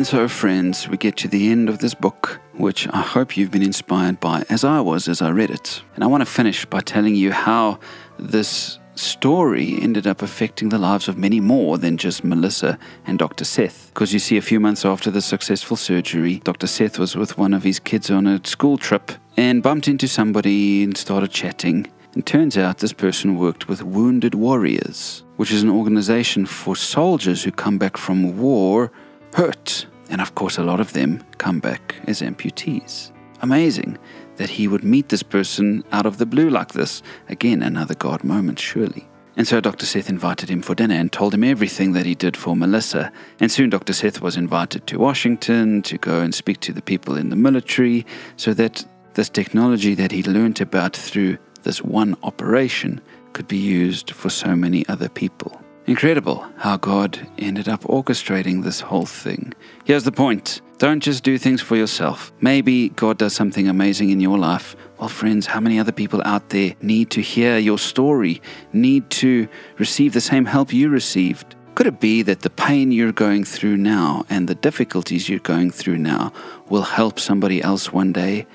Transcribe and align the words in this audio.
And 0.00 0.06
so, 0.06 0.28
friends, 0.28 0.88
we 0.88 0.96
get 0.96 1.18
to 1.18 1.28
the 1.28 1.50
end 1.50 1.68
of 1.68 1.80
this 1.80 1.92
book, 1.92 2.40
which 2.54 2.88
I 2.88 3.02
hope 3.02 3.36
you've 3.36 3.50
been 3.50 3.62
inspired 3.62 4.18
by, 4.18 4.46
as 4.48 4.64
I 4.64 4.80
was 4.80 5.08
as 5.08 5.20
I 5.20 5.28
read 5.28 5.50
it. 5.50 5.82
And 5.94 6.02
I 6.02 6.06
want 6.06 6.22
to 6.22 6.24
finish 6.24 6.64
by 6.64 6.80
telling 6.80 7.14
you 7.14 7.32
how 7.32 7.78
this 8.18 8.78
story 8.94 9.76
ended 9.78 10.06
up 10.06 10.22
affecting 10.22 10.70
the 10.70 10.78
lives 10.78 11.06
of 11.06 11.18
many 11.18 11.38
more 11.38 11.76
than 11.76 11.98
just 11.98 12.24
Melissa 12.24 12.78
and 13.06 13.18
Dr. 13.18 13.44
Seth. 13.44 13.90
Because 13.92 14.14
you 14.14 14.18
see, 14.18 14.38
a 14.38 14.40
few 14.40 14.58
months 14.58 14.86
after 14.86 15.10
the 15.10 15.20
successful 15.20 15.76
surgery, 15.76 16.36
Dr. 16.44 16.66
Seth 16.66 16.98
was 16.98 17.14
with 17.14 17.36
one 17.36 17.52
of 17.52 17.62
his 17.62 17.78
kids 17.78 18.10
on 18.10 18.26
a 18.26 18.40
school 18.46 18.78
trip 18.78 19.12
and 19.36 19.62
bumped 19.62 19.86
into 19.86 20.08
somebody 20.08 20.82
and 20.82 20.96
started 20.96 21.30
chatting. 21.30 21.86
And 22.14 22.24
turns 22.24 22.56
out 22.56 22.78
this 22.78 22.94
person 22.94 23.36
worked 23.36 23.68
with 23.68 23.82
Wounded 23.82 24.34
Warriors, 24.34 25.24
which 25.36 25.52
is 25.52 25.62
an 25.62 25.68
organization 25.68 26.46
for 26.46 26.74
soldiers 26.74 27.44
who 27.44 27.52
come 27.52 27.76
back 27.76 27.98
from 27.98 28.38
war 28.38 28.90
hurt. 29.34 29.86
And 30.08 30.20
of 30.20 30.34
course, 30.34 30.58
a 30.58 30.64
lot 30.64 30.80
of 30.80 30.92
them 30.92 31.22
come 31.38 31.60
back 31.60 31.94
as 32.06 32.20
amputees. 32.20 33.12
Amazing 33.42 33.98
that 34.36 34.50
he 34.50 34.68
would 34.68 34.84
meet 34.84 35.08
this 35.08 35.22
person 35.22 35.84
out 35.92 36.06
of 36.06 36.18
the 36.18 36.26
blue 36.26 36.50
like 36.50 36.72
this. 36.72 37.02
Again, 37.28 37.62
another 37.62 37.94
God 37.94 38.24
moment, 38.24 38.58
surely. 38.58 39.06
And 39.36 39.46
so 39.46 39.60
Dr. 39.60 39.86
Seth 39.86 40.10
invited 40.10 40.48
him 40.48 40.60
for 40.60 40.74
dinner 40.74 40.94
and 40.94 41.10
told 41.10 41.32
him 41.32 41.44
everything 41.44 41.92
that 41.92 42.04
he 42.04 42.14
did 42.14 42.36
for 42.36 42.56
Melissa. 42.56 43.12
And 43.38 43.50
soon 43.50 43.70
Dr. 43.70 43.92
Seth 43.92 44.20
was 44.20 44.36
invited 44.36 44.86
to 44.86 44.98
Washington 44.98 45.82
to 45.82 45.96
go 45.98 46.20
and 46.20 46.34
speak 46.34 46.60
to 46.60 46.72
the 46.72 46.82
people 46.82 47.16
in 47.16 47.30
the 47.30 47.36
military 47.36 48.04
so 48.36 48.52
that 48.54 48.84
this 49.14 49.28
technology 49.28 49.94
that 49.94 50.12
he 50.12 50.22
learnt 50.22 50.60
about 50.60 50.96
through 50.96 51.38
this 51.62 51.82
one 51.82 52.16
operation 52.22 53.00
could 53.32 53.46
be 53.46 53.56
used 53.56 54.10
for 54.10 54.30
so 54.30 54.56
many 54.56 54.86
other 54.88 55.08
people. 55.08 55.60
Incredible 55.90 56.46
how 56.56 56.76
God 56.76 57.18
ended 57.36 57.68
up 57.68 57.80
orchestrating 57.82 58.62
this 58.62 58.78
whole 58.80 59.06
thing. 59.06 59.52
Here's 59.84 60.04
the 60.04 60.12
point 60.12 60.60
don't 60.78 61.00
just 61.00 61.24
do 61.24 61.36
things 61.36 61.60
for 61.60 61.74
yourself. 61.74 62.32
Maybe 62.40 62.90
God 62.90 63.18
does 63.18 63.34
something 63.34 63.66
amazing 63.66 64.10
in 64.10 64.20
your 64.20 64.38
life. 64.38 64.76
Well, 65.00 65.08
friends, 65.08 65.46
how 65.46 65.58
many 65.58 65.80
other 65.80 65.90
people 65.90 66.22
out 66.24 66.50
there 66.50 66.76
need 66.80 67.10
to 67.10 67.20
hear 67.20 67.58
your 67.58 67.76
story, 67.76 68.40
need 68.72 69.10
to 69.10 69.48
receive 69.78 70.12
the 70.12 70.20
same 70.20 70.44
help 70.44 70.72
you 70.72 70.90
received? 70.90 71.56
Could 71.74 71.88
it 71.88 71.98
be 71.98 72.22
that 72.22 72.42
the 72.42 72.50
pain 72.50 72.92
you're 72.92 73.10
going 73.10 73.42
through 73.42 73.76
now 73.76 74.24
and 74.30 74.46
the 74.46 74.54
difficulties 74.54 75.28
you're 75.28 75.40
going 75.40 75.72
through 75.72 75.98
now 75.98 76.32
will 76.68 76.82
help 76.82 77.18
somebody 77.18 77.60
else 77.64 77.92
one 77.92 78.12
day? 78.12 78.46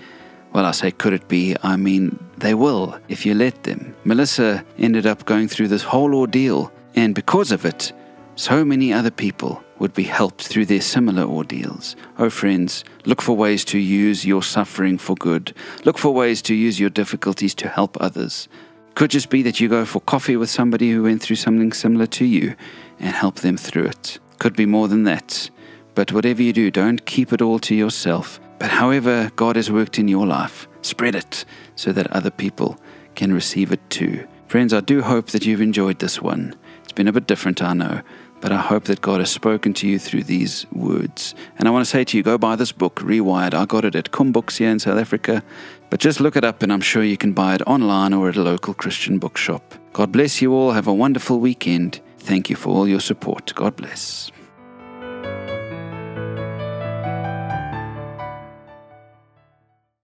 Well, 0.53 0.65
I 0.65 0.71
say, 0.71 0.89
could 0.89 1.11
it 1.11 1.27
be? 1.27 1.53
I 1.63 1.75
mean, 1.75 2.17
they 2.37 2.53
will 2.53 2.97
if 3.09 3.25
you 3.25 3.33
let 3.33 3.63
them. 3.63 3.93
Melissa 4.05 4.63
ended 4.77 5.05
up 5.05 5.25
going 5.25 5.49
through 5.49 5.67
this 5.67 5.83
whole 5.83 6.15
ordeal, 6.15 6.71
and 6.95 7.13
because 7.13 7.51
of 7.51 7.65
it, 7.65 7.93
so 8.35 8.65
many 8.65 8.91
other 8.91 9.11
people 9.11 9.63
would 9.79 9.93
be 9.93 10.03
helped 10.03 10.47
through 10.47 10.65
their 10.65 10.81
similar 10.81 11.23
ordeals. 11.23 11.95
Oh, 12.17 12.29
friends, 12.29 12.83
look 13.05 13.21
for 13.21 13.35
ways 13.35 13.63
to 13.65 13.77
use 13.77 14.25
your 14.25 14.41
suffering 14.41 14.97
for 14.97 15.15
good. 15.15 15.53
Look 15.83 15.97
for 15.97 16.13
ways 16.13 16.41
to 16.43 16.55
use 16.55 16.79
your 16.79 16.89
difficulties 16.89 17.53
to 17.55 17.69
help 17.69 17.97
others. 17.99 18.47
Could 18.95 19.11
just 19.11 19.29
be 19.29 19.41
that 19.41 19.59
you 19.59 19.67
go 19.67 19.83
for 19.83 19.99
coffee 19.99 20.37
with 20.37 20.49
somebody 20.49 20.91
who 20.91 21.03
went 21.03 21.21
through 21.21 21.35
something 21.35 21.73
similar 21.73 22.07
to 22.07 22.25
you 22.25 22.55
and 22.99 23.13
help 23.13 23.35
them 23.35 23.57
through 23.57 23.85
it. 23.85 24.19
Could 24.39 24.55
be 24.55 24.65
more 24.65 24.87
than 24.87 25.03
that. 25.03 25.49
But 25.95 26.13
whatever 26.13 26.41
you 26.41 26.53
do, 26.53 26.71
don't 26.71 27.05
keep 27.05 27.33
it 27.33 27.41
all 27.41 27.59
to 27.59 27.75
yourself. 27.75 28.39
But 28.57 28.71
however 28.71 29.31
God 29.35 29.57
has 29.57 29.71
worked 29.71 29.99
in 29.99 30.07
your 30.07 30.25
life, 30.25 30.67
spread 30.81 31.15
it 31.15 31.43
so 31.75 31.91
that 31.91 32.11
other 32.11 32.31
people 32.31 32.77
can 33.15 33.33
receive 33.33 33.71
it 33.71 33.89
too. 33.89 34.27
Friends, 34.47 34.73
I 34.73 34.79
do 34.79 35.01
hope 35.01 35.27
that 35.27 35.45
you've 35.45 35.61
enjoyed 35.61 35.99
this 35.99 36.21
one. 36.21 36.55
It's 36.85 36.93
been 36.93 37.07
a 37.07 37.11
bit 37.11 37.25
different, 37.25 37.63
I 37.63 37.73
know, 37.73 38.01
but 38.41 38.51
I 38.51 38.57
hope 38.57 38.83
that 38.85 39.01
God 39.01 39.19
has 39.19 39.31
spoken 39.31 39.73
to 39.73 39.87
you 39.87 39.97
through 39.97 40.23
these 40.23 40.67
words. 40.71 41.33
And 41.57 41.67
I 41.67 41.71
want 41.71 41.83
to 41.83 41.89
say 41.89 42.03
to 42.03 42.15
you, 42.15 42.21
go 42.21 42.37
buy 42.37 42.55
this 42.55 42.71
book, 42.71 42.97
Rewired. 42.97 43.55
I 43.55 43.65
got 43.65 43.85
it 43.85 43.95
at 43.95 44.11
CUM 44.11 44.31
Books 44.31 44.57
here 44.57 44.69
in 44.69 44.77
South 44.77 44.99
Africa. 44.99 45.43
But 45.89 45.99
just 45.99 46.19
look 46.19 46.35
it 46.35 46.43
up, 46.43 46.61
and 46.61 46.71
I'm 46.71 46.81
sure 46.81 47.03
you 47.03 47.17
can 47.17 47.33
buy 47.33 47.55
it 47.55 47.63
online 47.65 48.13
or 48.13 48.29
at 48.29 48.37
a 48.37 48.43
local 48.43 48.75
Christian 48.75 49.17
bookshop. 49.17 49.73
God 49.93 50.11
bless 50.11 50.43
you 50.43 50.53
all. 50.53 50.73
Have 50.73 50.87
a 50.87 50.93
wonderful 50.93 51.39
weekend. 51.39 52.01
Thank 52.19 52.49
you 52.51 52.55
for 52.55 52.69
all 52.69 52.87
your 52.87 52.99
support. 52.99 53.51
God 53.55 53.75
bless. 53.75 54.31